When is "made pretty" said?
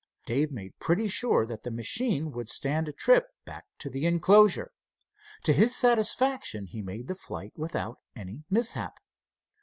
0.51-1.07